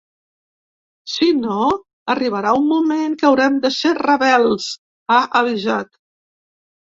“Si 1.15 1.25
no, 1.41 1.57
arribarà 2.13 2.53
un 2.61 2.65
moment 2.71 3.13
que 3.19 3.29
haurem 3.29 3.59
de 3.65 3.71
ser 3.77 3.91
rebels”, 3.99 4.67
ha 5.11 5.19
avisat. 5.41 5.93